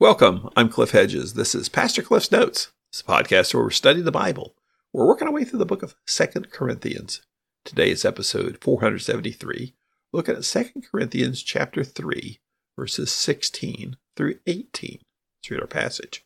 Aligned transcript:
Welcome. 0.00 0.48
I'm 0.56 0.70
Cliff 0.70 0.92
Hedges. 0.92 1.34
This 1.34 1.54
is 1.54 1.68
Pastor 1.68 2.00
Cliff's 2.00 2.32
Notes. 2.32 2.72
It's 2.90 3.02
a 3.02 3.04
podcast 3.04 3.52
where 3.52 3.62
we're 3.62 3.68
studying 3.68 4.06
the 4.06 4.10
Bible. 4.10 4.54
We're 4.94 5.06
working 5.06 5.28
our 5.28 5.34
way 5.34 5.44
through 5.44 5.58
the 5.58 5.66
book 5.66 5.82
of 5.82 5.94
Second 6.06 6.50
Corinthians. 6.50 7.20
Today 7.66 7.90
is 7.90 8.02
episode 8.02 8.56
473. 8.62 9.74
Looking 10.10 10.36
at 10.36 10.46
Second 10.46 10.86
Corinthians 10.90 11.42
chapter 11.42 11.84
3, 11.84 12.38
verses 12.78 13.12
16 13.12 13.98
through 14.16 14.38
18. 14.46 15.00
Let's 15.02 15.50
read 15.50 15.60
our 15.60 15.66
passage. 15.66 16.24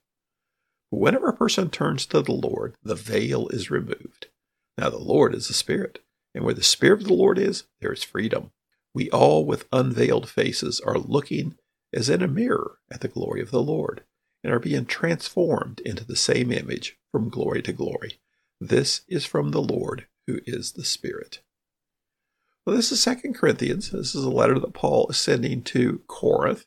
Whenever 0.91 1.31
a 1.31 1.37
person 1.37 1.69
turns 1.69 2.07
to 2.07 2.23
the 2.23 2.31
Lord, 2.31 2.77
the 2.81 2.95
veil 2.95 3.49
is 3.49 3.73
removed. 3.73 4.29
Now 4.79 4.89
the 4.89 4.99
Lord 4.99 5.35
is 5.35 5.49
the 5.49 5.53
Spirit, 5.53 5.99
and 6.33 6.45
where 6.45 6.55
the 6.55 6.63
Spirit 6.63 7.01
of 7.01 7.09
the 7.09 7.15
Lord 7.15 7.41
is, 7.41 7.65
there 7.81 7.93
is 7.93 8.05
freedom. 8.05 8.53
We 8.95 9.11
all, 9.11 9.45
with 9.45 9.67
unveiled 9.73 10.29
faces, 10.29 10.79
are 10.79 10.97
looking 10.97 11.57
as 11.95 12.11
in 12.11 12.23
a 12.23 12.29
mirror 12.29 12.79
at 12.91 13.01
the 13.01 13.09
glory 13.09 13.41
of 13.41 13.51
the 13.51 13.63
Lord, 13.63 14.03
and 14.43 14.53
are 14.53 14.59
being 14.59 14.85
transformed 14.85 15.81
into 15.81 16.05
the 16.05 16.17
same 16.17 16.53
image 16.53 16.99
from 17.11 17.31
glory 17.31 17.63
to 17.63 17.73
glory. 17.73 18.19
This 18.61 19.03
is 19.09 19.25
from 19.25 19.53
the 19.53 19.63
Lord, 19.63 20.07
who 20.27 20.41
is 20.45 20.73
the 20.73 20.85
Spirit. 20.85 21.41
Well, 22.67 22.77
this 22.77 22.91
is 22.91 23.03
Second 23.03 23.35
Corinthians. 23.35 23.91
This 23.91 24.15
is 24.15 24.25
a 24.25 24.31
letter 24.31 24.59
that 24.59 24.75
Paul 24.75 25.07
is 25.09 25.19
sending 25.19 25.63
to 25.65 26.01
Corinth, 26.07 26.67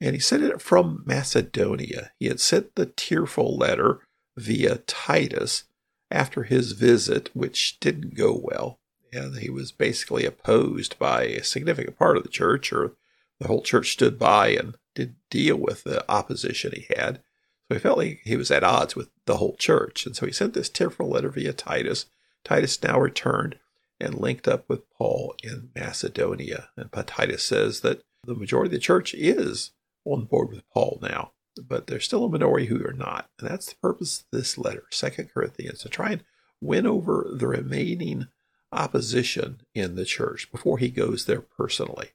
and 0.00 0.14
he 0.14 0.20
sent 0.20 0.42
it 0.42 0.60
from 0.60 1.02
Macedonia. 1.06 2.10
He 2.18 2.26
had 2.26 2.40
sent 2.40 2.74
the 2.74 2.86
tearful 2.86 3.56
letter 3.56 4.00
via 4.36 4.78
Titus 4.78 5.64
after 6.10 6.42
his 6.42 6.72
visit, 6.72 7.30
which 7.34 7.78
didn't 7.80 8.14
go 8.14 8.38
well. 8.40 8.80
And 9.12 9.38
he 9.38 9.50
was 9.50 9.72
basically 9.72 10.24
opposed 10.24 10.98
by 10.98 11.24
a 11.24 11.44
significant 11.44 11.98
part 11.98 12.16
of 12.16 12.22
the 12.22 12.28
church, 12.28 12.72
or 12.72 12.96
the 13.42 13.48
whole 13.48 13.62
church 13.62 13.92
stood 13.92 14.18
by 14.18 14.48
and 14.48 14.76
did 14.94 15.16
deal 15.30 15.56
with 15.56 15.84
the 15.84 16.08
opposition 16.10 16.72
he 16.74 16.86
had. 16.96 17.22
So 17.68 17.74
he 17.74 17.80
felt 17.80 17.98
like 17.98 18.20
he 18.24 18.36
was 18.36 18.50
at 18.50 18.64
odds 18.64 18.94
with 18.94 19.08
the 19.26 19.38
whole 19.38 19.56
church. 19.56 20.06
And 20.06 20.14
so 20.14 20.26
he 20.26 20.32
sent 20.32 20.54
this 20.54 20.68
tearful 20.68 21.08
letter 21.08 21.30
via 21.30 21.52
Titus. 21.52 22.06
Titus 22.44 22.82
now 22.82 22.98
returned 22.98 23.58
and 24.00 24.18
linked 24.18 24.48
up 24.48 24.68
with 24.68 24.88
Paul 24.90 25.34
in 25.42 25.70
Macedonia. 25.74 26.68
And 26.76 26.90
Titus 27.06 27.42
says 27.42 27.80
that 27.80 28.02
the 28.24 28.34
majority 28.34 28.68
of 28.68 28.72
the 28.72 28.78
church 28.78 29.14
is 29.14 29.72
on 30.04 30.24
board 30.24 30.50
with 30.50 30.68
Paul 30.70 30.98
now, 31.02 31.32
but 31.56 31.86
there's 31.86 32.04
still 32.04 32.24
a 32.24 32.28
minority 32.28 32.66
who 32.66 32.84
are 32.86 32.92
not. 32.92 33.28
And 33.38 33.48
that's 33.48 33.66
the 33.66 33.76
purpose 33.76 34.20
of 34.20 34.38
this 34.38 34.58
letter, 34.58 34.84
Second 34.90 35.30
Corinthians, 35.32 35.80
to 35.80 35.88
try 35.88 36.10
and 36.12 36.24
win 36.60 36.86
over 36.86 37.28
the 37.32 37.46
remaining 37.46 38.28
opposition 38.72 39.60
in 39.74 39.94
the 39.94 40.04
church 40.04 40.50
before 40.50 40.78
he 40.78 40.88
goes 40.88 41.26
there 41.26 41.40
personally. 41.40 42.10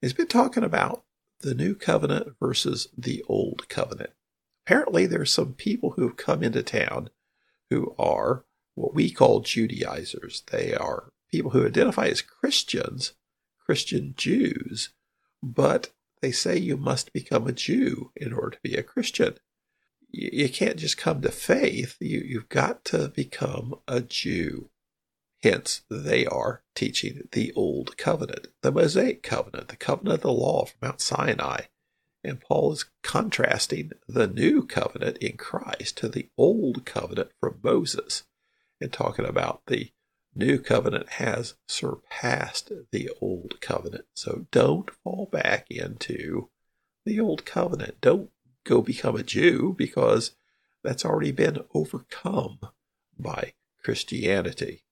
He's 0.00 0.12
been 0.12 0.28
talking 0.28 0.64
about 0.64 1.04
the 1.40 1.54
new 1.54 1.74
covenant 1.74 2.34
versus 2.40 2.88
the 2.96 3.22
old 3.28 3.68
covenant. 3.68 4.10
Apparently, 4.66 5.06
there's 5.06 5.32
some 5.32 5.54
people 5.54 5.90
who 5.92 6.02
have 6.02 6.16
come 6.16 6.42
into 6.42 6.62
town 6.62 7.10
who 7.70 7.94
are 7.98 8.44
what 8.74 8.94
we 8.94 9.10
call 9.10 9.40
Judaizers. 9.40 10.42
They 10.50 10.74
are 10.74 11.10
people 11.30 11.50
who 11.50 11.66
identify 11.66 12.06
as 12.06 12.22
Christians, 12.22 13.12
Christian 13.64 14.14
Jews, 14.16 14.90
but 15.42 15.90
they 16.22 16.32
say 16.32 16.56
you 16.58 16.76
must 16.76 17.12
become 17.12 17.46
a 17.46 17.52
Jew 17.52 18.10
in 18.16 18.32
order 18.32 18.50
to 18.50 18.60
be 18.62 18.74
a 18.74 18.82
Christian. 18.82 19.34
You, 20.10 20.48
can't 20.48 20.76
just 20.76 20.96
come 20.96 21.22
to 21.22 21.30
faith. 21.30 21.96
You, 22.00 22.20
you've 22.20 22.48
got 22.48 22.84
to 22.86 23.08
become 23.08 23.76
a 23.86 24.00
Jew. 24.00 24.70
Hence, 25.42 25.82
they 25.88 26.26
are 26.26 26.62
teaching 26.74 27.28
the 27.32 27.52
Old 27.54 27.96
Covenant, 27.96 28.48
the 28.60 28.70
Mosaic 28.70 29.22
Covenant, 29.22 29.68
the 29.68 29.76
covenant 29.76 30.16
of 30.16 30.20
the 30.22 30.32
law 30.32 30.66
from 30.66 30.78
Mount 30.82 31.00
Sinai. 31.00 31.62
And 32.22 32.40
Paul 32.40 32.72
is 32.72 32.84
contrasting 33.02 33.92
the 34.06 34.26
new 34.26 34.66
covenant 34.66 35.16
in 35.18 35.38
Christ 35.38 35.96
to 35.98 36.08
the 36.08 36.28
old 36.36 36.84
covenant 36.84 37.30
from 37.40 37.60
Moses 37.62 38.24
and 38.78 38.92
talking 38.92 39.24
about 39.24 39.62
the 39.66 39.90
new 40.34 40.58
covenant 40.58 41.08
has 41.12 41.54
surpassed 41.66 42.70
the 42.92 43.10
old 43.22 43.60
covenant. 43.62 44.04
So 44.14 44.46
don't 44.50 44.90
fall 44.90 45.28
back 45.32 45.66
into 45.70 46.50
the 47.06 47.18
old 47.18 47.46
covenant. 47.46 47.96
Don't 48.02 48.30
go 48.64 48.82
become 48.82 49.16
a 49.16 49.22
Jew 49.22 49.74
because 49.76 50.32
that's 50.82 51.04
already 51.04 51.32
been 51.32 51.58
overcome 51.74 52.60
by 53.18 53.54
Christianity. 53.82 54.84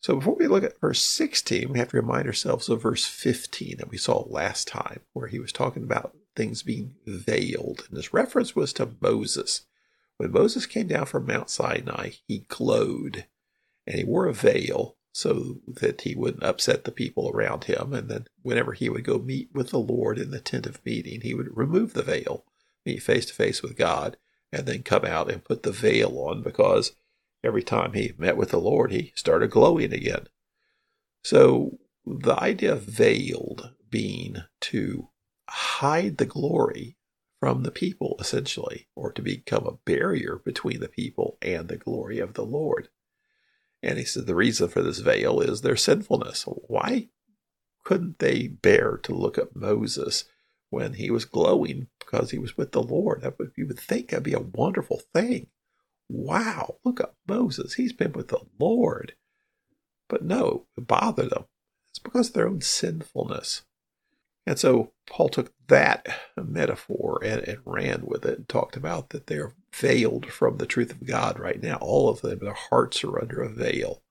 So 0.00 0.16
before 0.16 0.36
we 0.36 0.46
look 0.46 0.64
at 0.64 0.80
verse 0.80 1.02
16, 1.02 1.72
we 1.72 1.78
have 1.78 1.90
to 1.90 1.96
remind 1.96 2.26
ourselves 2.26 2.68
of 2.68 2.82
verse 2.82 3.04
15 3.04 3.76
that 3.78 3.90
we 3.90 3.98
saw 3.98 4.24
last 4.28 4.68
time, 4.68 5.00
where 5.12 5.26
he 5.26 5.40
was 5.40 5.52
talking 5.52 5.82
about 5.82 6.16
things 6.36 6.62
being 6.62 6.94
veiled. 7.04 7.84
And 7.88 7.98
this 7.98 8.14
reference 8.14 8.54
was 8.54 8.72
to 8.74 8.90
Moses. 9.00 9.62
When 10.18 10.30
Moses 10.30 10.66
came 10.66 10.86
down 10.86 11.06
from 11.06 11.26
Mount 11.26 11.50
Sinai, 11.50 12.10
he 12.26 12.44
glowed 12.48 13.26
and 13.86 13.96
he 13.96 14.04
wore 14.04 14.26
a 14.26 14.32
veil 14.32 14.96
so 15.12 15.60
that 15.66 16.02
he 16.02 16.14
wouldn't 16.14 16.44
upset 16.44 16.84
the 16.84 16.92
people 16.92 17.30
around 17.34 17.64
him. 17.64 17.92
And 17.92 18.08
then 18.08 18.26
whenever 18.42 18.74
he 18.74 18.88
would 18.88 19.04
go 19.04 19.18
meet 19.18 19.48
with 19.52 19.70
the 19.70 19.78
Lord 19.78 20.18
in 20.18 20.30
the 20.30 20.40
tent 20.40 20.66
of 20.66 20.84
meeting, 20.84 21.22
he 21.22 21.34
would 21.34 21.56
remove 21.56 21.94
the 21.94 22.02
veil, 22.02 22.44
meet 22.86 23.02
face 23.02 23.26
to 23.26 23.34
face 23.34 23.62
with 23.62 23.76
God, 23.76 24.16
and 24.52 24.66
then 24.66 24.82
come 24.82 25.04
out 25.04 25.30
and 25.30 25.44
put 25.44 25.64
the 25.64 25.72
veil 25.72 26.16
on 26.18 26.42
because 26.42 26.92
every 27.48 27.62
time 27.62 27.94
he 27.94 28.12
met 28.18 28.36
with 28.36 28.50
the 28.50 28.60
Lord, 28.60 28.92
he 28.92 29.12
started 29.16 29.50
glowing 29.50 29.92
again. 29.92 30.28
So 31.24 31.78
the 32.06 32.38
idea 32.40 32.72
of 32.72 32.82
veiled 32.82 33.72
being 33.90 34.36
to 34.60 35.08
hide 35.48 36.18
the 36.18 36.26
glory 36.26 36.98
from 37.40 37.62
the 37.62 37.70
people, 37.70 38.16
essentially, 38.20 38.88
or 38.94 39.12
to 39.12 39.22
become 39.22 39.66
a 39.66 39.78
barrier 39.86 40.40
between 40.44 40.80
the 40.80 40.88
people 40.88 41.38
and 41.40 41.68
the 41.68 41.78
glory 41.78 42.18
of 42.18 42.34
the 42.34 42.44
Lord. 42.44 42.90
And 43.82 43.96
he 43.96 44.04
said 44.04 44.26
the 44.26 44.34
reason 44.34 44.68
for 44.68 44.82
this 44.82 44.98
veil 44.98 45.40
is 45.40 45.62
their 45.62 45.76
sinfulness. 45.76 46.42
Why 46.46 47.08
couldn't 47.84 48.18
they 48.18 48.48
bear 48.48 48.98
to 49.04 49.14
look 49.14 49.38
at 49.38 49.56
Moses 49.56 50.24
when 50.68 50.94
he 50.94 51.10
was 51.10 51.24
glowing 51.24 51.86
because 51.98 52.30
he 52.30 52.38
was 52.38 52.58
with 52.58 52.72
the 52.72 52.82
Lord? 52.82 53.22
That 53.22 53.38
would, 53.38 53.52
you 53.56 53.66
would 53.66 53.80
think 53.80 54.10
that'd 54.10 54.22
be 54.22 54.34
a 54.34 54.40
wonderful 54.40 55.00
thing 55.14 55.46
wow, 56.08 56.76
look 56.84 57.00
at 57.00 57.14
Moses. 57.26 57.74
He's 57.74 57.92
been 57.92 58.12
with 58.12 58.28
the 58.28 58.40
Lord. 58.58 59.14
But 60.08 60.24
no, 60.24 60.66
it 60.76 60.86
bothered 60.86 61.30
them. 61.30 61.44
It's 61.90 61.98
because 61.98 62.28
of 62.28 62.34
their 62.34 62.48
own 62.48 62.60
sinfulness. 62.60 63.62
And 64.46 64.58
so 64.58 64.92
Paul 65.06 65.28
took 65.28 65.52
that 65.66 66.06
metaphor 66.36 67.20
and, 67.22 67.42
and, 67.46 67.58
ran 67.66 68.04
with 68.06 68.24
it 68.24 68.38
and 68.38 68.48
talked 68.48 68.76
about 68.76 69.10
that 69.10 69.26
they're 69.26 69.52
veiled 69.74 70.26
from 70.26 70.56
the 70.56 70.66
truth 70.66 70.90
of 70.90 71.06
God 71.06 71.38
right 71.38 71.62
now. 71.62 71.76
All 71.82 72.08
of 72.08 72.22
them, 72.22 72.38
their 72.38 72.54
hearts 72.54 73.04
are 73.04 73.20
under 73.20 73.42
a 73.42 73.50
veil. 73.50 74.02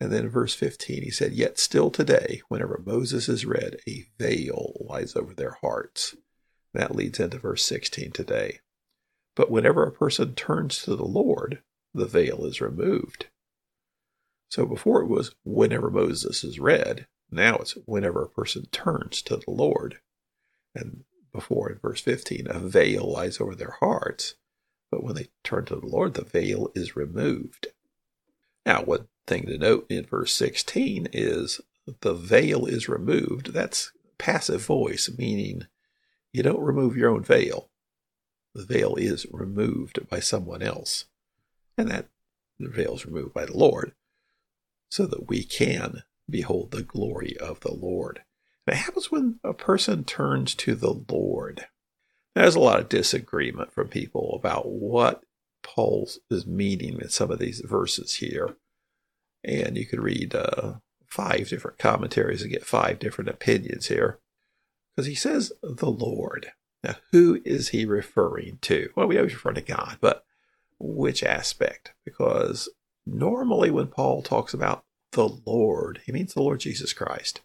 And 0.00 0.10
then 0.10 0.24
in 0.24 0.30
verse 0.30 0.54
15, 0.54 1.02
he 1.02 1.10
said, 1.10 1.32
Yet 1.32 1.58
still 1.58 1.90
today, 1.90 2.40
whenever 2.48 2.82
Moses 2.84 3.28
is 3.28 3.44
read, 3.44 3.76
a 3.86 4.06
veil 4.18 4.72
lies 4.80 5.14
over 5.16 5.34
their 5.34 5.58
hearts. 5.60 6.16
That 6.72 6.96
leads 6.96 7.20
into 7.20 7.38
verse 7.38 7.64
16 7.64 8.12
today. 8.12 8.60
But 9.34 9.50
whenever 9.50 9.84
a 9.84 9.92
person 9.92 10.34
turns 10.34 10.82
to 10.82 10.94
the 10.96 11.04
Lord, 11.04 11.62
the 11.92 12.06
veil 12.06 12.44
is 12.44 12.60
removed. 12.60 13.26
So 14.48 14.66
before 14.66 15.02
it 15.02 15.08
was 15.08 15.34
whenever 15.44 15.90
Moses 15.90 16.44
is 16.44 16.60
read, 16.60 17.06
now 17.30 17.56
it's 17.56 17.72
whenever 17.86 18.22
a 18.22 18.28
person 18.28 18.66
turns 18.70 19.22
to 19.22 19.36
the 19.36 19.50
Lord. 19.50 20.00
And 20.74 21.04
before 21.32 21.70
in 21.70 21.78
verse 21.78 22.00
15, 22.00 22.46
a 22.48 22.60
veil 22.60 23.10
lies 23.10 23.40
over 23.40 23.54
their 23.54 23.76
hearts. 23.80 24.34
But 24.90 25.02
when 25.02 25.16
they 25.16 25.30
turn 25.42 25.64
to 25.66 25.76
the 25.76 25.86
Lord, 25.86 26.14
the 26.14 26.24
veil 26.24 26.70
is 26.76 26.94
removed. 26.94 27.68
Now, 28.64 28.82
one 28.82 29.08
thing 29.26 29.46
to 29.46 29.58
note 29.58 29.86
in 29.88 30.06
verse 30.06 30.32
16 30.32 31.08
is 31.12 31.60
the 32.00 32.14
veil 32.14 32.66
is 32.66 32.88
removed. 32.88 33.52
That's 33.52 33.92
passive 34.18 34.64
voice, 34.64 35.10
meaning 35.18 35.66
you 36.32 36.44
don't 36.44 36.60
remove 36.60 36.96
your 36.96 37.10
own 37.10 37.24
veil 37.24 37.70
the 38.54 38.64
veil 38.64 38.94
is 38.96 39.26
removed 39.30 40.08
by 40.08 40.20
someone 40.20 40.62
else. 40.62 41.06
And 41.76 41.90
that 41.90 42.08
the 42.58 42.68
veil 42.68 42.94
is 42.94 43.06
removed 43.06 43.34
by 43.34 43.46
the 43.46 43.56
Lord 43.56 43.92
so 44.88 45.06
that 45.06 45.28
we 45.28 45.42
can 45.42 46.04
behold 46.30 46.70
the 46.70 46.82
glory 46.82 47.36
of 47.38 47.60
the 47.60 47.72
Lord. 47.72 48.22
And 48.66 48.76
it 48.76 48.80
happens 48.80 49.10
when 49.10 49.40
a 49.42 49.52
person 49.52 50.04
turns 50.04 50.54
to 50.56 50.74
the 50.74 50.94
Lord. 51.08 51.66
There's 52.34 52.54
a 52.54 52.60
lot 52.60 52.80
of 52.80 52.88
disagreement 52.88 53.72
from 53.72 53.88
people 53.88 54.34
about 54.34 54.68
what 54.68 55.24
Paul 55.62 56.08
is 56.30 56.46
meaning 56.46 57.00
in 57.00 57.08
some 57.08 57.30
of 57.30 57.38
these 57.38 57.60
verses 57.60 58.16
here. 58.16 58.56
And 59.42 59.76
you 59.76 59.86
could 59.86 60.00
read 60.00 60.34
uh, 60.34 60.74
five 61.06 61.48
different 61.48 61.78
commentaries 61.78 62.42
and 62.42 62.50
get 62.50 62.64
five 62.64 62.98
different 62.98 63.30
opinions 63.30 63.88
here. 63.88 64.20
Because 64.94 65.06
he 65.08 65.14
says 65.14 65.52
the 65.62 65.90
Lord. 65.90 66.52
Now, 66.84 66.96
who 67.12 67.40
is 67.46 67.70
he 67.70 67.86
referring 67.86 68.58
to? 68.62 68.90
Well, 68.94 69.06
we 69.06 69.16
always 69.16 69.32
refer 69.32 69.52
to 69.52 69.62
God, 69.62 69.96
but 70.02 70.24
which 70.78 71.22
aspect? 71.22 71.94
Because 72.04 72.68
normally 73.06 73.70
when 73.70 73.86
Paul 73.86 74.20
talks 74.20 74.52
about 74.52 74.84
the 75.12 75.28
Lord, 75.46 76.02
he 76.04 76.12
means 76.12 76.34
the 76.34 76.42
Lord 76.42 76.60
Jesus 76.60 76.92
Christ. 76.92 77.40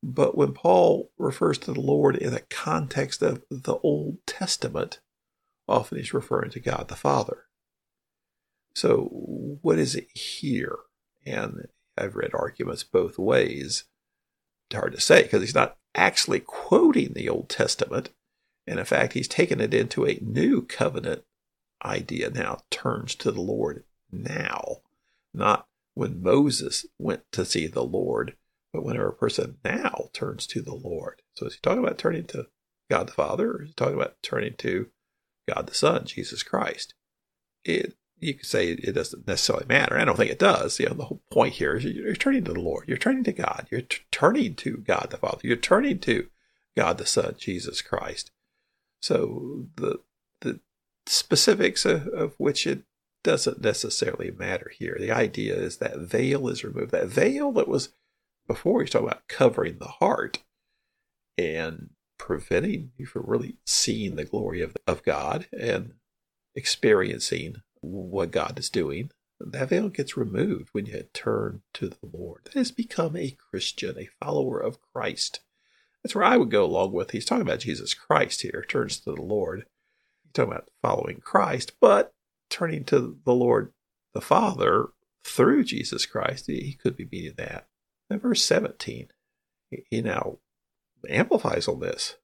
But 0.00 0.36
when 0.36 0.52
Paul 0.52 1.10
refers 1.18 1.58
to 1.58 1.72
the 1.72 1.80
Lord 1.80 2.14
in 2.14 2.32
the 2.32 2.44
context 2.48 3.20
of 3.20 3.42
the 3.50 3.78
Old 3.82 4.18
Testament, 4.26 5.00
often 5.66 5.98
he's 5.98 6.14
referring 6.14 6.52
to 6.52 6.60
God 6.60 6.86
the 6.86 6.94
Father. 6.94 7.46
So, 8.76 9.08
what 9.60 9.80
is 9.80 9.96
it 9.96 10.08
here? 10.16 10.76
And 11.26 11.66
I've 11.98 12.14
read 12.14 12.30
arguments 12.32 12.84
both 12.84 13.18
ways. 13.18 13.84
It's 14.70 14.78
hard 14.78 14.92
to 14.92 15.00
say 15.00 15.24
because 15.24 15.42
he's 15.42 15.54
not 15.54 15.76
actually 15.96 16.38
quoting 16.38 17.12
the 17.12 17.28
Old 17.28 17.48
Testament. 17.48 18.10
And 18.70 18.78
in 18.78 18.84
fact, 18.84 19.14
he's 19.14 19.26
taken 19.26 19.60
it 19.60 19.74
into 19.74 20.06
a 20.06 20.20
new 20.22 20.62
covenant 20.62 21.24
idea 21.84 22.30
now, 22.30 22.58
turns 22.70 23.16
to 23.16 23.32
the 23.32 23.40
Lord 23.40 23.82
now, 24.12 24.76
not 25.34 25.66
when 25.94 26.22
Moses 26.22 26.86
went 26.96 27.22
to 27.32 27.44
see 27.44 27.66
the 27.66 27.82
Lord, 27.82 28.36
but 28.72 28.84
whenever 28.84 29.08
a 29.08 29.12
person 29.12 29.56
now 29.64 30.10
turns 30.12 30.46
to 30.46 30.62
the 30.62 30.76
Lord. 30.76 31.20
So 31.34 31.46
is 31.46 31.54
he 31.54 31.60
talking 31.60 31.84
about 31.84 31.98
turning 31.98 32.26
to 32.26 32.46
God 32.88 33.08
the 33.08 33.12
Father, 33.12 33.50
or 33.50 33.62
is 33.62 33.70
he 33.70 33.74
talking 33.74 33.96
about 33.96 34.22
turning 34.22 34.54
to 34.58 34.86
God 35.52 35.66
the 35.66 35.74
Son, 35.74 36.04
Jesus 36.04 36.44
Christ? 36.44 36.94
It 37.64 37.96
you 38.20 38.34
could 38.34 38.46
say 38.46 38.68
it 38.68 38.94
doesn't 38.94 39.26
necessarily 39.26 39.66
matter. 39.66 39.98
I 39.98 40.04
don't 40.04 40.16
think 40.16 40.30
it 40.30 40.38
does. 40.38 40.78
You 40.78 40.90
know, 40.90 40.94
the 40.94 41.04
whole 41.06 41.22
point 41.32 41.54
here 41.54 41.74
is 41.74 41.84
you're 41.86 42.14
turning 42.14 42.44
to 42.44 42.52
the 42.52 42.60
Lord. 42.60 42.86
You're 42.86 42.98
turning 42.98 43.24
to 43.24 43.32
God. 43.32 43.66
You're 43.68 43.80
t- 43.80 44.02
turning 44.12 44.54
to 44.56 44.76
God 44.76 45.08
the 45.10 45.16
Father. 45.16 45.40
You're 45.42 45.56
turning 45.56 45.98
to 46.00 46.28
God 46.76 46.98
the 46.98 47.06
Son, 47.06 47.34
Jesus 47.36 47.82
Christ. 47.82 48.30
So 49.00 49.66
the 49.76 50.00
the 50.40 50.60
specifics 51.06 51.84
of, 51.84 52.06
of 52.08 52.34
which 52.38 52.66
it 52.66 52.82
doesn't 53.22 53.62
necessarily 53.62 54.30
matter 54.30 54.70
here. 54.76 54.96
The 54.98 55.10
idea 55.10 55.54
is 55.54 55.78
that 55.78 55.98
veil 55.98 56.48
is 56.48 56.64
removed. 56.64 56.92
That 56.92 57.08
veil 57.08 57.52
that 57.52 57.68
was 57.68 57.90
before 58.46 58.80
he's 58.80 58.90
talking 58.90 59.08
about 59.08 59.28
covering 59.28 59.78
the 59.78 59.86
heart 59.86 60.38
and 61.36 61.90
preventing 62.18 62.92
you 62.96 63.06
from 63.06 63.24
really 63.26 63.56
seeing 63.66 64.16
the 64.16 64.24
glory 64.24 64.60
of, 64.60 64.76
of 64.86 65.02
God 65.02 65.46
and 65.58 65.94
experiencing 66.54 67.56
what 67.80 68.30
God 68.30 68.58
is 68.58 68.68
doing. 68.68 69.10
That 69.38 69.70
veil 69.70 69.88
gets 69.88 70.16
removed 70.16 70.68
when 70.72 70.86
you 70.86 71.04
turn 71.14 71.62
to 71.74 71.88
the 71.88 71.96
Lord. 72.02 72.42
That 72.44 72.54
has 72.54 72.70
become 72.70 73.16
a 73.16 73.30
Christian, 73.30 73.98
a 73.98 74.08
follower 74.22 74.58
of 74.60 74.82
Christ. 74.82 75.40
That's 76.02 76.14
where 76.14 76.24
I 76.24 76.36
would 76.36 76.50
go 76.50 76.64
along 76.64 76.92
with. 76.92 77.10
He's 77.10 77.24
talking 77.24 77.42
about 77.42 77.60
Jesus 77.60 77.94
Christ 77.94 78.42
here, 78.42 78.64
turns 78.68 79.00
to 79.00 79.12
the 79.12 79.22
Lord. 79.22 79.66
He's 80.24 80.32
talking 80.32 80.52
about 80.52 80.70
following 80.82 81.20
Christ, 81.20 81.72
but 81.80 82.14
turning 82.48 82.84
to 82.84 83.18
the 83.24 83.34
Lord 83.34 83.72
the 84.14 84.20
Father 84.20 84.86
through 85.24 85.64
Jesus 85.64 86.06
Christ, 86.06 86.46
he 86.46 86.78
could 86.82 86.96
be 86.96 87.08
meaning 87.10 87.34
that. 87.36 87.66
Verse 88.10 88.44
17, 88.44 89.08
he 89.90 90.00
now 90.00 90.38
amplifies 91.08 91.68
on 91.68 91.80
this. 91.80 92.16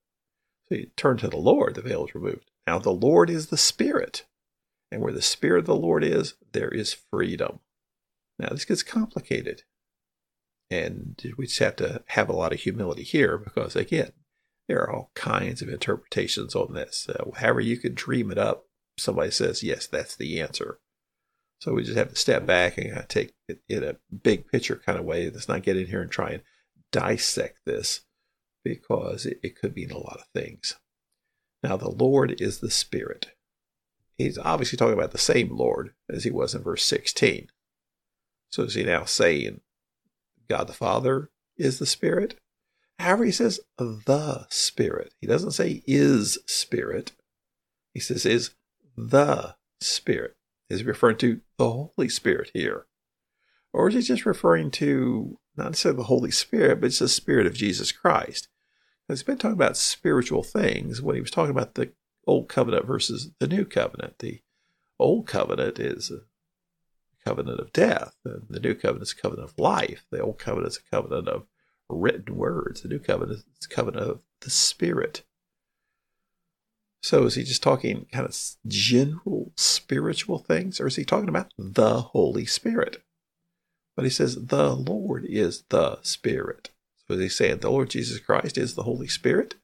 So 0.69 0.75
you 0.75 0.91
turn 0.97 1.19
to 1.19 1.29
the 1.29 1.37
Lord, 1.37 1.77
the 1.77 1.83
veil 1.83 2.07
is 2.07 2.15
removed. 2.15 2.51
Now 2.67 2.79
the 2.79 2.91
Lord 2.91 3.31
is 3.31 3.49
the 3.49 3.57
Spirit. 3.57 4.25
And 4.91 5.01
where 5.01 5.13
the 5.13 5.23
Spirit 5.23 5.61
of 5.61 5.67
the 5.67 5.77
Lord 5.77 6.03
is, 6.03 6.35
there 6.53 6.71
is 6.71 6.97
freedom. 7.11 7.61
Now 8.39 8.49
this 8.49 8.65
gets 8.65 8.83
complicated. 8.83 9.63
And 10.71 11.21
we 11.39 11.47
just 11.47 11.61
have 11.61 11.77
to 11.77 12.03
have 12.09 12.29
a 12.29 12.35
lot 12.35 12.53
of 12.53 12.61
humility 12.61 13.05
here 13.05 13.39
because, 13.39 13.77
again, 13.77 14.13
there 14.69 14.81
are 14.83 14.93
all 14.93 15.11
kinds 15.15 15.63
of 15.63 15.69
interpretations 15.69 16.55
on 16.55 16.75
this. 16.75 17.09
Uh, 17.09 17.31
however, 17.37 17.61
you 17.61 17.77
can 17.77 17.95
dream 17.95 18.31
it 18.33 18.39
up, 18.39 18.67
somebody 18.99 19.31
says, 19.31 19.63
yes, 19.63 19.87
that's 19.87 20.17
the 20.17 20.41
answer. 20.41 20.81
So 21.61 21.73
we 21.73 21.85
just 21.85 21.97
have 21.97 22.11
to 22.11 22.17
step 22.17 22.45
back 22.45 22.77
and 22.77 22.89
kind 22.89 23.01
of 23.01 23.09
take 23.09 23.35
it 23.49 23.61
in 23.69 23.83
a 23.83 23.97
big 24.23 24.49
picture 24.49 24.77
kind 24.85 24.99
of 24.99 25.05
way. 25.05 25.31
Let's 25.31 25.49
not 25.49 25.63
get 25.63 25.77
in 25.77 25.87
here 25.87 26.03
and 26.03 26.11
try 26.11 26.31
and 26.31 26.43
dissect 26.93 27.59
this 27.65 28.03
because 28.65 29.25
it, 29.25 29.41
it 29.43 29.59
could 29.59 29.75
mean 29.75 29.91
a 29.91 29.99
lot 29.99 30.19
of 30.19 30.27
things. 30.35 30.77
Now, 31.63 31.77
the 31.77 31.91
Lord 31.91 32.41
is 32.41 32.59
the 32.59 32.71
Spirit. 32.71 33.33
He's 34.17 34.39
obviously 34.39 34.77
talking 34.77 34.95
about 34.95 35.13
the 35.13 35.19
same 35.19 35.57
Lord 35.57 35.95
as 36.11 36.25
he 36.25 36.31
was 36.31 36.55
in 36.55 36.63
verse 36.63 36.85
16. 36.85 37.49
So 38.51 38.63
is 38.63 38.75
he 38.75 38.85
now 38.85 39.05
saying 39.05 39.61
God 40.49 40.67
the 40.67 40.73
Father 40.73 41.31
is 41.57 41.79
the 41.79 41.87
Spirit? 41.87 42.39
However, 42.99 43.25
he 43.25 43.33
says 43.33 43.61
the 43.79 44.47
Spirit. 44.51 45.15
He 45.21 45.27
doesn't 45.27 45.53
say 45.53 45.83
is 45.87 46.39
Spirit. 46.47 47.13
He 47.93 48.01
says 48.01 48.25
is 48.25 48.55
the 48.97 49.57
Spirit. 49.81 50.37
Is 50.69 50.81
he 50.81 50.87
referring 50.87 51.19
to 51.19 51.41
the 51.59 51.71
Holy 51.71 52.09
Spirit 52.09 52.51
here? 52.55 52.87
Or 53.73 53.89
is 53.89 53.95
he 53.95 54.03
just 54.03 54.27
referring 54.27 54.71
to 54.73 55.39
not 55.57 55.69
necessarily 55.69 55.99
the 55.99 56.05
Holy 56.05 56.31
Spirit, 56.31 56.81
but 56.81 56.87
it's 56.87 56.99
the 56.99 57.09
Spirit 57.09 57.47
of 57.47 57.55
Jesus 57.55 57.93
Christ? 57.93 58.49
He's 59.09 59.23
been 59.23 59.39
talking 59.39 59.55
about 59.55 59.77
spiritual 59.77 60.43
things 60.43 61.01
when 61.01 61.15
he 61.15 61.21
was 61.21 61.31
talking 61.31 61.51
about 61.51 61.75
the 61.75 61.93
Old 62.27 62.49
Covenant 62.49 62.87
versus 62.87 63.31
the 63.39 63.47
New 63.47 63.65
Covenant. 63.65 64.19
The 64.19 64.41
Old 64.99 65.27
Covenant 65.27 65.79
is 65.79 66.11
covenant 67.27 67.59
of 67.59 67.73
death, 67.73 68.15
and 68.25 68.43
the 68.49 68.61
New 68.61 68.75
Covenant 68.75 69.03
is 69.03 69.13
a 69.13 69.21
covenant 69.21 69.51
of 69.51 69.59
life. 69.59 70.07
The 70.11 70.21
Old 70.21 70.39
Covenant 70.39 70.73
is 70.73 70.79
a 70.79 70.91
covenant 70.95 71.29
of 71.29 71.47
written 71.89 72.37
words. 72.37 72.83
The 72.83 72.89
New 72.89 73.01
Covenant 73.01 73.39
is 73.59 73.67
a 73.67 73.75
covenant 73.75 74.09
of 74.09 74.23
the 74.41 74.51
Spirit. 74.51 75.25
So 77.03 77.25
is 77.25 77.35
he 77.35 77.43
just 77.43 77.63
talking 77.63 78.07
kind 78.13 78.27
of 78.27 78.37
general 78.67 79.53
spiritual 79.57 80.39
things, 80.39 80.81
or 80.81 80.87
is 80.87 80.97
he 80.97 81.05
talking 81.05 81.29
about 81.29 81.53
the 81.59 82.01
Holy 82.01 82.47
Spirit? 82.47 83.03
But 83.97 84.05
he 84.05 84.11
says 84.11 84.37
the 84.37 84.75
Lord 84.75 85.25
is 85.25 85.65
the 85.71 85.99
Spirit. 86.03 86.71
So 87.07 87.15
is 87.15 87.21
he 87.21 87.29
saying 87.29 87.59
the 87.59 87.71
Lord 87.71 87.91
Jesus 87.91 88.19
Christ 88.21 88.59
is 88.59 88.75
the 88.75 88.83
Holy 88.85 89.09
Spirit? 89.09 89.57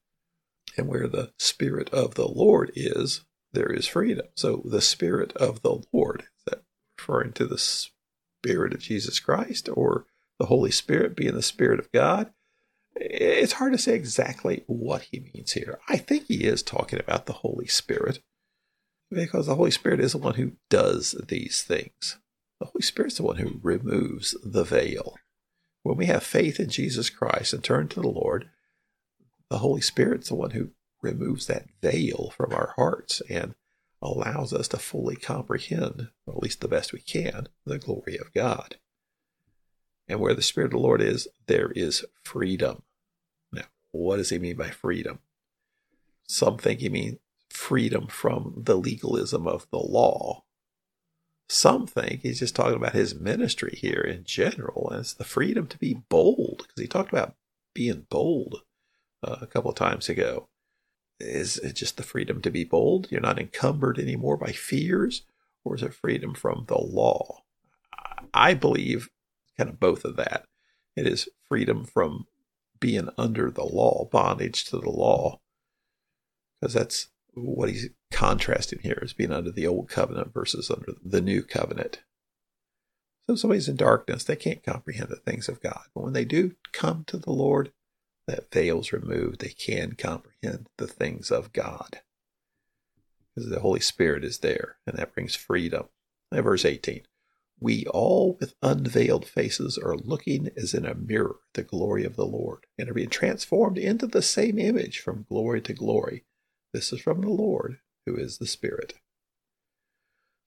And 0.77 0.89
where 0.89 1.07
the 1.07 1.33
Spirit 1.37 1.91
of 1.91 2.15
the 2.15 2.29
Lord 2.29 2.73
is, 2.75 3.25
there 3.53 3.73
is 3.73 3.87
freedom. 3.87 4.27
So 4.35 4.63
the 4.65 4.81
Spirit 4.81 5.33
of 5.37 5.63
the 5.63 5.83
Lord, 5.93 6.25
referring 7.03 7.33
to 7.33 7.47
the 7.47 7.59
Spirit 7.59 8.73
of 8.73 8.81
Jesus 8.81 9.19
Christ 9.19 9.69
or 9.73 10.07
the 10.39 10.47
Holy 10.47 10.71
Spirit 10.71 11.17
being 11.17 11.35
the 11.35 11.43
Spirit 11.43 11.79
of 11.79 11.91
God? 11.93 12.33
It's 12.95 13.55
hard 13.55 13.73
to 13.73 13.79
say 13.79 13.95
exactly 13.95 14.65
what 14.67 15.03
he 15.11 15.31
means 15.35 15.53
here. 15.53 15.81
I 15.89 15.97
think 15.97 16.27
he 16.27 16.45
is 16.45 16.63
talking 16.63 17.01
about 17.01 17.27
the 17.27 17.33
Holy 17.33 17.67
Spirit 17.67 18.21
because 19.11 19.47
the 19.47 19.57
Holy 19.57 19.71
Spirit 19.71 20.01
is 20.01 20.13
the 20.13 20.19
one 20.19 20.35
who 20.35 20.53
does 20.71 21.15
these 21.29 21.63
things. 21.63 22.19
The 22.61 22.67
Holy 22.67 22.83
Spirit 22.83 23.13
is 23.13 23.19
the 23.19 23.25
one 23.25 23.37
who 23.37 23.61
removes 23.63 24.37
the 24.45 24.65
veil. 24.65 25.17
When 25.83 25.97
we 25.97 26.07
have 26.07 26.23
faith 26.23 26.61
in 26.61 26.69
Jesus 26.69 27.11
Christ 27.11 27.53
and 27.53 27.65
turn 27.65 27.89
to 27.89 28.01
the 28.01 28.09
Lord, 28.09 28.49
the 29.51 29.59
Holy 29.59 29.81
Spirit's 29.81 30.29
the 30.29 30.37
one 30.37 30.51
who 30.51 30.71
removes 31.03 31.47
that 31.47 31.67
veil 31.81 32.33
from 32.37 32.53
our 32.53 32.75
hearts 32.77 33.21
and 33.29 33.55
allows 34.03 34.53
us 34.53 34.69
to 34.69 34.77
fully 34.79 35.17
comprehend, 35.17 36.09
or 36.27 36.35
at 36.35 36.43
least 36.43 36.61
the 36.61 36.69
best 36.69 36.93
we 36.93 37.01
can, 37.01 37.49
the 37.65 37.79
glory 37.79 38.19
of 38.19 38.35
God. 38.35 38.77
And 40.09 40.19
where 40.19 40.35
the 40.35 40.43
Spirit 40.43 40.67
of 40.67 40.73
the 40.73 40.79
Lord 40.79 41.01
is, 41.01 41.29
there 41.47 41.71
is 41.71 42.05
freedom. 42.25 42.83
Now, 43.53 43.67
what 43.93 44.17
does 44.17 44.31
he 44.31 44.39
mean 44.39 44.57
by 44.57 44.71
freedom? 44.71 45.21
Some 46.27 46.59
think 46.59 46.81
he 46.81 46.89
means 46.89 47.19
freedom 47.49 48.09
from 48.09 48.55
the 48.57 48.77
legalism 48.77 49.47
of 49.47 49.67
the 49.71 49.79
law. 49.79 50.45
Some 51.49 51.87
think 51.87 52.23
he's 52.23 52.41
just 52.41 52.57
talking 52.57 52.77
about 52.77 52.95
his 52.95 53.15
ministry 53.15 53.79
here 53.81 54.01
in 54.01 54.25
general, 54.25 54.89
and 54.91 55.01
it's 55.01 55.13
the 55.13 55.25
freedom 55.25 55.67
to 55.69 55.79
be 55.79 56.03
bold, 56.09 56.65
because 56.67 56.81
he 56.81 56.87
talked 56.87 57.13
about 57.13 57.35
being 57.75 58.07
bold 58.09 58.63
uh, 59.23 59.37
a 59.43 59.47
couple 59.47 59.71
of 59.71 59.77
times 59.77 60.09
ago. 60.09 60.49
Is 61.23 61.59
it 61.59 61.75
just 61.75 61.97
the 61.97 62.03
freedom 62.03 62.43
to 62.43 62.51
be 62.51 62.65
bold? 62.65 63.07
You're 63.11 63.21
not 63.21 63.39
encumbered 63.39 63.99
anymore 63.99 64.37
by 64.37 64.53
fears, 64.53 65.23
or 65.65 65.77
is 65.77 65.83
it 65.83 65.95
freedom 65.95 66.35
from 66.35 66.65
the 66.67 66.79
law? 66.79 67.43
I 68.35 68.55
believe 68.55 69.09
kind 69.57 69.71
of 69.71 69.79
both 69.79 70.05
of 70.05 70.17
that. 70.17 70.47
It 70.97 71.07
is 71.07 71.29
freedom 71.49 71.85
from 71.85 72.27
being 72.81 73.09
under 73.17 73.51
the 73.51 73.65
law, 73.65 74.09
bondage 74.11 74.65
to 74.67 74.79
the 74.79 74.91
law, 74.91 75.41
because 76.61 76.75
that's 76.75 77.09
what 77.35 77.69
he's 77.69 77.89
contrasting 78.11 78.81
here 78.83 78.99
is 79.03 79.13
being 79.13 79.33
under 79.33 79.51
the 79.51 79.67
old 79.67 79.89
covenant 79.89 80.35
versus 80.35 80.71
under 80.71 80.93
the 81.03 81.21
new 81.21 81.43
covenant. 81.43 82.03
So 83.27 83.35
if 83.35 83.39
somebody's 83.39 83.69
in 83.69 83.77
darkness, 83.77 84.25
they 84.25 84.37
can't 84.37 84.65
comprehend 84.65 85.09
the 85.09 85.17
things 85.17 85.49
of 85.49 85.63
God. 85.63 85.85
But 85.95 86.03
when 86.03 86.13
they 86.13 86.25
do 86.25 86.57
come 86.73 87.05
to 87.07 87.17
the 87.17 87.31
Lord, 87.31 87.73
that 88.33 88.51
veil's 88.51 88.93
removed. 88.93 89.41
They 89.41 89.51
can 89.51 89.93
comprehend 89.93 90.69
the 90.79 90.87
things 90.87 91.31
of 91.31 91.53
God. 91.53 92.01
Because 93.35 93.51
the 93.51 93.61
Holy 93.61 93.81
Spirit 93.81 94.25
is 94.25 94.39
there, 94.39 94.77
and 94.87 94.97
that 94.97 95.15
brings 95.15 95.35
freedom. 95.35 95.89
And 96.31 96.43
verse 96.43 96.65
18 96.65 97.03
We 97.61 97.85
all 97.87 98.39
with 98.41 98.55
unveiled 98.63 99.27
faces 99.27 99.77
are 99.77 99.97
looking 99.97 100.49
as 100.57 100.73
in 100.73 100.87
a 100.87 100.95
mirror 100.95 101.37
the 101.53 101.63
glory 101.63 102.05
of 102.05 102.17
the 102.17 102.25
Lord, 102.25 102.65
and 102.79 102.89
are 102.89 102.95
being 102.95 103.11
transformed 103.11 103.77
into 103.77 104.07
the 104.07 104.23
same 104.23 104.59
image 104.59 105.01
from 105.01 105.27
glory 105.29 105.61
to 105.63 105.75
glory. 105.75 106.25
This 106.73 106.91
is 106.91 107.03
from 107.03 107.21
the 107.21 107.29
Lord, 107.29 107.81
who 108.07 108.17
is 108.17 108.39
the 108.39 108.47
Spirit. 108.47 108.95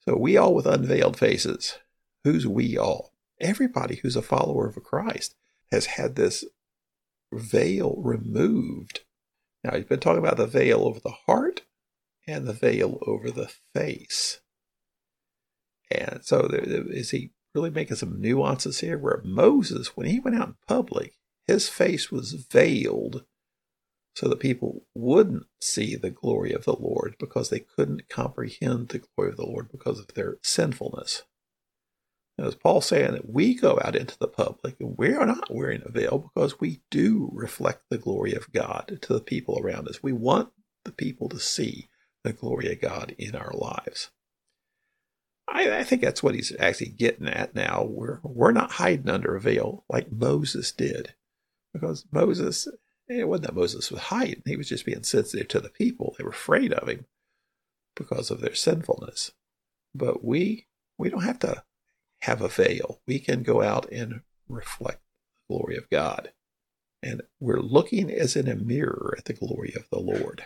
So 0.08 0.16
we 0.16 0.38
all 0.38 0.56
with 0.56 0.66
unveiled 0.66 1.18
faces. 1.18 1.78
Who's 2.24 2.48
we 2.48 2.80
all? 2.80 3.14
Everybody 3.40 3.98
who's 3.98 4.16
a 4.16 4.24
follower 4.24 4.68
of 4.68 4.84
Christ 4.84 5.36
has 5.72 5.86
had 5.86 6.16
this 6.16 6.44
veil 7.36 7.96
removed. 7.98 9.02
Now, 9.64 9.76
he's 9.76 9.86
been 9.86 10.00
talking 10.00 10.20
about 10.20 10.38
the 10.38 10.48
veil 10.48 10.84
over 10.84 11.00
the 11.00 11.16
heart 11.26 11.62
and 12.28 12.48
the 12.48 12.54
veil 12.54 13.00
over 13.06 13.32
the 13.32 13.52
face. 13.74 14.42
And 15.92 16.24
so, 16.24 16.48
is 16.52 17.12
he 17.12 17.32
really 17.54 17.70
making 17.70 17.98
some 17.98 18.20
nuances 18.20 18.80
here? 18.80 18.98
Where 18.98 19.22
Moses, 19.24 19.96
when 19.96 20.08
he 20.08 20.20
went 20.20 20.38
out 20.38 20.50
in 20.50 20.56
public, 20.68 21.16
his 21.48 21.70
face 21.70 22.12
was 22.12 22.34
veiled 22.34 23.26
so 24.16 24.30
that 24.30 24.40
people 24.40 24.86
wouldn't 24.96 25.46
see 25.60 25.96
the 25.96 26.10
glory 26.10 26.54
of 26.54 26.64
the 26.64 26.76
Lord 26.76 27.16
because 27.20 27.50
they 27.50 27.60
couldn't 27.60 28.10
comprehend 28.10 28.90
the 28.90 29.00
glory 29.00 29.32
of 29.32 29.38
the 29.38 29.46
Lord 29.46 29.70
because 29.72 30.00
of 30.00 30.14
their 30.14 30.38
sinfulness. 30.42 31.24
As 32.38 32.56
Paul 32.56 32.82
saying 32.82 33.14
that 33.14 33.30
we 33.30 33.56
go 33.56 33.80
out 33.84 33.96
into 33.96 34.18
the 34.20 34.28
public 34.28 34.76
and 34.80 34.98
we 34.98 35.14
are 35.14 35.26
not 35.26 35.54
wearing 35.54 35.82
a 35.86 35.92
veil 35.92 36.32
because 36.34 36.60
we 36.60 36.82
do 36.92 37.30
reflect 37.32 37.84
the 37.90 37.98
glory 37.98 38.34
of 38.34 38.52
God 38.52 39.00
to 39.02 39.14
the 39.14 39.22
people 39.22 39.58
around 39.62 39.88
us. 39.88 40.04
We 40.04 40.12
want 40.12 40.50
the 40.84 40.92
people 40.92 41.30
to 41.30 41.40
see 41.40 41.90
the 42.26 42.34
glory 42.34 42.72
of 42.72 42.82
God 42.82 43.16
in 43.18 43.36
our 43.36 43.54
lives. 43.54 44.12
I, 45.48 45.80
I 45.80 45.84
think 45.84 46.02
that's 46.02 46.24
what 46.24 46.36
he's 46.36 46.54
actually 46.60 46.90
getting 46.90 47.28
at 47.28 47.56
now. 47.56 47.86
We're 47.88 48.20
we're 48.24 48.52
not 48.52 48.72
hiding 48.74 49.10
under 49.10 49.36
a 49.36 49.42
veil 49.42 49.86
like 49.88 50.12
Moses 50.12 50.72
did, 50.72 51.14
because 51.72 52.06
Moses 52.12 52.68
eh, 53.10 53.20
it 53.20 53.28
wasn't 53.28 53.48
that 53.48 53.56
Moses 53.56 53.92
was 53.92 54.02
hiding; 54.02 54.42
he 54.46 54.58
was 54.58 54.70
just 54.70 54.86
being 54.86 55.04
sensitive 55.04 55.48
to 55.50 55.60
the 55.60 55.70
people. 55.70 56.16
They 56.18 56.24
were 56.24 56.32
afraid 56.32 56.74
of 56.74 56.90
him 56.90 57.06
because 57.96 58.32
of 58.32 58.42
their 58.42 58.56
sinfulness. 58.56 59.32
But 59.94 60.24
we 60.24 60.68
we 60.98 61.10
don't 61.10 61.24
have 61.24 61.40
to 61.40 61.64
have 62.26 62.42
a 62.42 62.48
veil. 62.48 63.02
We 63.08 63.20
can 63.20 63.44
go 63.44 63.62
out 63.62 63.92
and 63.92 64.22
reflect 64.50 65.02
the 65.36 65.54
glory 65.56 65.78
of 65.78 65.90
God. 65.90 66.32
And 67.02 67.22
we're 67.40 67.62
looking 67.62 68.10
as 68.10 68.36
in 68.36 68.48
a 68.48 68.56
mirror 68.56 69.14
at 69.18 69.26
the 69.26 69.34
glory 69.34 69.74
of 69.76 69.88
the 69.92 70.00
Lord. 70.00 70.46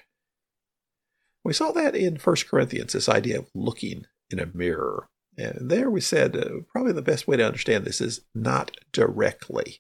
We 1.44 1.54
saw 1.54 1.72
that 1.72 1.96
in 1.96 2.18
1 2.18 2.36
Corinthians, 2.50 2.94
this 2.94 3.08
idea 3.08 3.40
of 3.40 3.50
looking 3.56 4.06
in 4.30 4.40
a 4.40 4.52
mirror. 4.54 5.08
And 5.38 5.72
there 5.72 5.90
we 5.90 6.02
said 6.02 6.36
uh, 6.36 6.50
probably 6.70 6.92
the 6.92 7.02
best 7.02 7.28
way 7.28 7.38
to 7.38 7.46
understand 7.46 7.86
this 7.86 8.02
is 8.02 8.22
not 8.36 8.76
directly. 8.92 9.80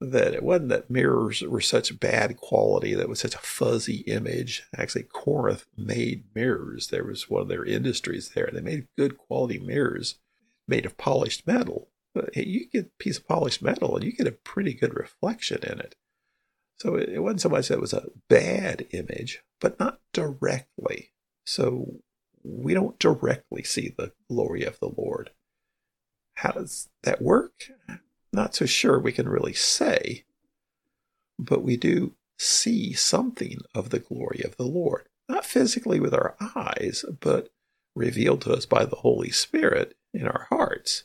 That 0.00 0.32
it 0.32 0.44
wasn't 0.44 0.68
that 0.68 0.90
mirrors 0.90 1.42
were 1.42 1.60
such 1.60 1.98
bad 1.98 2.36
quality, 2.36 2.94
that 2.94 3.08
was 3.08 3.18
such 3.18 3.34
a 3.34 3.38
fuzzy 3.38 4.04
image. 4.06 4.62
Actually, 4.76 5.04
Corinth 5.04 5.66
made 5.76 6.24
mirrors. 6.36 6.88
There 6.88 7.04
was 7.04 7.28
one 7.28 7.42
of 7.42 7.48
their 7.48 7.64
industries 7.64 8.30
there. 8.30 8.50
They 8.52 8.60
made 8.60 8.86
good 8.96 9.18
quality 9.18 9.58
mirrors 9.58 10.20
made 10.66 10.86
of 10.86 10.96
polished 10.96 11.46
metal. 11.46 11.88
You 12.34 12.68
get 12.68 12.86
a 12.86 12.90
piece 12.98 13.18
of 13.18 13.26
polished 13.26 13.62
metal 13.62 13.96
and 13.96 14.04
you 14.04 14.12
get 14.12 14.26
a 14.26 14.32
pretty 14.32 14.72
good 14.72 14.94
reflection 14.94 15.58
in 15.62 15.80
it. 15.80 15.96
So 16.78 16.96
it 16.96 17.22
wasn't 17.22 17.40
so 17.42 17.48
much 17.48 17.68
that 17.68 17.74
it 17.74 17.80
was 17.80 17.92
a 17.92 18.08
bad 18.28 18.86
image, 18.90 19.42
but 19.60 19.78
not 19.78 20.00
directly. 20.12 21.12
So 21.44 22.00
we 22.42 22.74
don't 22.74 22.98
directly 22.98 23.62
see 23.62 23.94
the 23.96 24.12
glory 24.28 24.64
of 24.64 24.78
the 24.80 24.88
Lord. 24.88 25.30
How 26.34 26.50
does 26.50 26.88
that 27.02 27.22
work? 27.22 27.70
Not 28.32 28.54
so 28.54 28.66
sure 28.66 28.98
we 28.98 29.12
can 29.12 29.28
really 29.28 29.52
say, 29.52 30.24
but 31.38 31.62
we 31.62 31.76
do 31.76 32.14
see 32.38 32.92
something 32.92 33.58
of 33.74 33.90
the 33.90 34.00
glory 34.00 34.42
of 34.44 34.56
the 34.56 34.66
Lord. 34.66 35.08
Not 35.28 35.46
physically 35.46 36.00
with 36.00 36.12
our 36.12 36.36
eyes, 36.54 37.04
but 37.20 37.50
revealed 37.94 38.40
to 38.42 38.52
us 38.52 38.66
by 38.66 38.84
the 38.84 38.96
Holy 38.96 39.30
Spirit 39.30 39.96
in 40.14 40.26
our 40.26 40.46
hearts. 40.48 41.04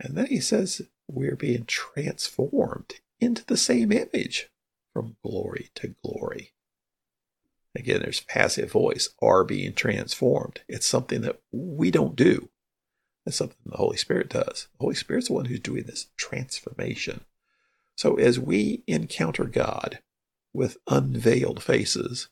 And 0.00 0.16
then 0.16 0.26
he 0.26 0.40
says 0.40 0.82
we're 1.08 1.36
being 1.36 1.64
transformed 1.66 2.94
into 3.20 3.44
the 3.44 3.56
same 3.56 3.92
image 3.92 4.50
from 4.92 5.16
glory 5.24 5.70
to 5.76 5.94
glory. 6.04 6.52
Again, 7.76 8.00
there's 8.02 8.20
passive 8.20 8.70
voice, 8.70 9.08
are 9.20 9.44
being 9.44 9.72
transformed. 9.74 10.60
It's 10.68 10.86
something 10.86 11.22
that 11.22 11.40
we 11.52 11.90
don't 11.90 12.14
do. 12.14 12.48
It's 13.26 13.36
something 13.36 13.56
the 13.64 13.76
Holy 13.76 13.96
Spirit 13.96 14.28
does. 14.28 14.68
The 14.72 14.82
Holy 14.82 14.94
Spirit's 14.94 15.28
the 15.28 15.34
one 15.34 15.46
who's 15.46 15.60
doing 15.60 15.84
this 15.84 16.06
transformation. 16.16 17.22
So 17.96 18.16
as 18.16 18.38
we 18.38 18.82
encounter 18.86 19.44
God 19.44 20.00
with 20.52 20.78
unveiled 20.88 21.62
faces, 21.62 22.28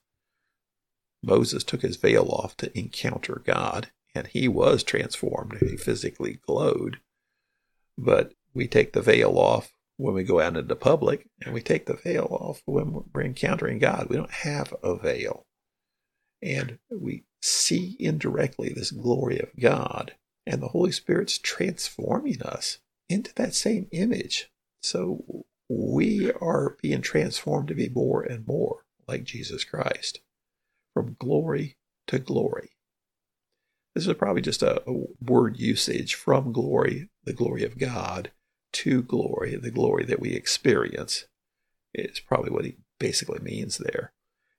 Moses 1.23 1.65
took 1.65 1.83
his 1.83 1.97
veil 1.97 2.29
off 2.29 2.57
to 2.59 2.77
encounter 2.79 3.43
God, 3.45 3.91
and 4.15 4.27
he 4.29 4.49
was 4.49 4.83
transformed. 4.83 5.59
He 5.61 5.77
physically 5.77 6.41
glowed. 6.47 7.01
But 7.97 8.35
we 8.55 8.67
take 8.67 8.93
the 8.93 9.03
veil 9.03 9.39
off 9.39 9.73
when 9.97 10.15
we 10.15 10.25
go 10.25 10.41
out 10.41 10.57
into 10.57 10.75
public, 10.75 11.29
and 11.45 11.55
we 11.55 11.61
take 11.61 11.87
the 11.87 11.95
veil 11.95 12.27
off 12.31 12.63
when 12.65 13.05
we're 13.13 13.23
encountering 13.23 13.79
God. 13.79 14.09
We 14.09 14.17
don't 14.17 14.31
have 14.31 14.75
a 14.83 14.97
veil. 14.97 15.47
And 16.43 16.79
we 16.91 17.25
see 17.41 17.97
indirectly 18.01 18.71
this 18.71 18.91
glory 18.91 19.39
of 19.39 19.51
God, 19.61 20.15
and 20.47 20.61
the 20.61 20.69
Holy 20.69 20.93
Spirit's 20.93 21.39
transforming 21.39 22.43
us 22.43 22.79
into 23.09 23.33
that 23.35 23.55
same 23.55 23.87
image. 23.93 24.51
So 24.83 25.45
we 25.69 26.33
are 26.33 26.77
being 26.83 27.03
transformed 27.03 27.69
to 27.69 27.75
be 27.75 27.89
more 27.89 28.23
and 28.23 28.47
more 28.47 28.85
like 29.07 29.25
Jesus 29.25 29.63
Christ, 29.65 30.21
from 30.95 31.17
glory 31.19 31.77
to 32.09 32.19
glory. 32.19 32.72
This 33.95 34.07
is 34.07 34.15
probably 34.15 34.43
just 34.43 34.63
a, 34.63 34.83
a 34.89 35.05
word 35.21 35.59
usage 35.59 36.15
from 36.15 36.53
glory, 36.53 37.11
the 37.25 37.33
glory 37.33 37.65
of 37.65 37.79
God, 37.79 38.31
to 38.73 39.03
glory, 39.03 39.57
the 39.57 39.71
glory 39.71 40.05
that 40.05 40.21
we 40.21 40.31
experience, 40.31 41.27
is 41.95 42.21
probably 42.21 42.51
what 42.51 42.65
he 42.65 42.77
basically 42.99 43.41
means 43.41 43.79
there. 43.79 44.13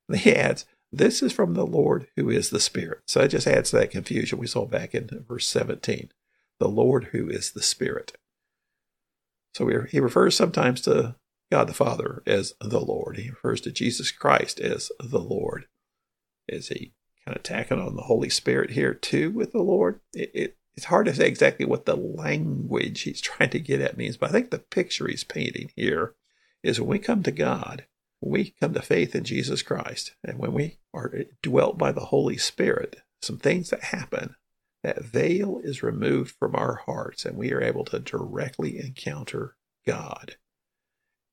And 0.07 0.19
he 0.19 0.35
adds, 0.35 0.65
This 0.91 1.23
is 1.23 1.33
from 1.33 1.55
the 1.55 1.65
Lord 1.65 2.07
who 2.15 2.29
is 2.29 2.49
the 2.49 2.59
Spirit. 2.59 3.01
So 3.07 3.21
it 3.21 3.29
just 3.29 3.47
adds 3.47 3.71
to 3.71 3.77
that 3.77 3.91
confusion 3.91 4.37
we 4.37 4.47
saw 4.47 4.65
back 4.65 4.93
in 4.93 5.09
verse 5.27 5.47
17. 5.47 6.11
The 6.59 6.67
Lord 6.67 7.05
who 7.05 7.27
is 7.27 7.51
the 7.51 7.63
Spirit. 7.63 8.13
So 9.55 9.67
he 9.89 9.99
refers 9.99 10.35
sometimes 10.35 10.81
to 10.81 11.15
God 11.51 11.67
the 11.67 11.73
Father 11.73 12.23
as 12.25 12.53
the 12.59 12.79
Lord. 12.79 13.17
He 13.17 13.29
refers 13.29 13.61
to 13.61 13.71
Jesus 13.71 14.11
Christ 14.11 14.59
as 14.59 14.91
the 14.99 15.19
Lord. 15.19 15.65
Is 16.47 16.69
he 16.69 16.93
kind 17.25 17.37
of 17.37 17.43
tacking 17.43 17.79
on 17.79 17.95
the 17.95 18.03
Holy 18.03 18.29
Spirit 18.29 18.71
here 18.71 18.93
too 18.93 19.31
with 19.31 19.51
the 19.51 19.61
Lord? 19.61 19.99
It, 20.13 20.31
it, 20.33 20.57
it's 20.75 20.85
hard 20.85 21.05
to 21.05 21.13
say 21.13 21.27
exactly 21.27 21.65
what 21.65 21.85
the 21.85 21.95
language 21.95 23.01
he's 23.01 23.21
trying 23.21 23.49
to 23.51 23.59
get 23.59 23.81
at 23.81 23.97
means, 23.97 24.17
but 24.17 24.29
I 24.29 24.33
think 24.33 24.49
the 24.51 24.59
picture 24.59 25.07
he's 25.07 25.23
painting 25.23 25.71
here 25.75 26.15
is 26.63 26.79
when 26.79 26.89
we 26.89 26.99
come 26.99 27.23
to 27.23 27.31
God, 27.31 27.85
we 28.21 28.55
come 28.61 28.73
to 28.73 28.81
faith 28.81 29.15
in 29.15 29.23
Jesus 29.23 29.61
Christ, 29.61 30.15
and 30.23 30.39
when 30.39 30.53
we 30.53 30.79
are 30.93 31.11
dwelt 31.41 31.77
by 31.77 31.91
the 31.91 32.05
Holy 32.05 32.37
Spirit, 32.37 33.01
some 33.21 33.37
things 33.37 33.69
that 33.69 33.83
happen, 33.85 34.35
that 34.81 35.03
veil 35.03 35.59
is 35.63 35.83
removed 35.83 36.35
from 36.37 36.55
our 36.55 36.75
hearts, 36.85 37.25
and 37.25 37.37
we 37.37 37.51
are 37.51 37.61
able 37.61 37.85
to 37.85 37.99
directly 37.99 38.79
encounter 38.79 39.55
God. 39.85 40.35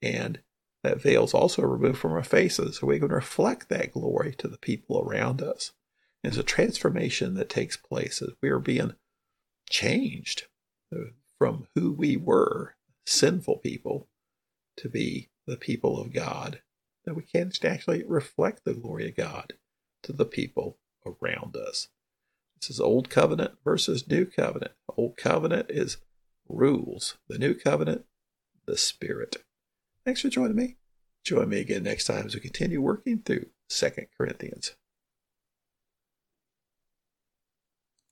And 0.02 0.40
that 0.82 1.00
veil 1.00 1.24
is 1.24 1.34
also 1.34 1.62
removed 1.62 1.98
from 1.98 2.12
our 2.12 2.22
faces, 2.22 2.78
so 2.78 2.86
we 2.86 2.98
can 2.98 3.08
reflect 3.08 3.68
that 3.68 3.92
glory 3.92 4.34
to 4.38 4.48
the 4.48 4.58
people 4.58 5.00
around 5.00 5.42
us. 5.42 5.72
It's 6.22 6.36
a 6.36 6.42
transformation 6.42 7.34
that 7.34 7.48
takes 7.48 7.76
place 7.76 8.20
as 8.20 8.30
we 8.42 8.50
are 8.50 8.58
being 8.58 8.94
changed 9.68 10.46
uh, 10.94 11.10
from 11.38 11.66
who 11.74 11.92
we 11.92 12.16
were, 12.16 12.76
sinful 13.06 13.58
people, 13.58 14.08
to 14.76 14.88
be 14.88 15.30
the 15.46 15.56
people 15.56 16.00
of 16.00 16.12
God, 16.12 16.60
that 17.04 17.14
we 17.14 17.22
can 17.22 17.50
actually 17.64 18.04
reflect 18.06 18.64
the 18.64 18.74
glory 18.74 19.08
of 19.08 19.16
God 19.16 19.54
to 20.02 20.12
the 20.12 20.26
people 20.26 20.78
around 21.06 21.56
us. 21.56 21.88
This 22.60 22.70
is 22.70 22.80
Old 22.80 23.08
Covenant 23.08 23.52
versus 23.64 24.06
New 24.06 24.26
Covenant. 24.26 24.72
Old 24.94 25.16
Covenant 25.16 25.70
is 25.70 25.96
rules, 26.46 27.16
the 27.28 27.38
New 27.38 27.54
Covenant, 27.54 28.04
the 28.66 28.76
Spirit. 28.76 29.38
Thanks 30.04 30.20
for 30.20 30.28
joining 30.28 30.56
me. 30.56 30.76
Join 31.24 31.48
me 31.48 31.60
again 31.60 31.82
next 31.82 32.04
time 32.04 32.26
as 32.26 32.34
we 32.34 32.40
continue 32.40 32.82
working 32.82 33.20
through 33.20 33.46
Second 33.68 34.08
Corinthians. 34.16 34.76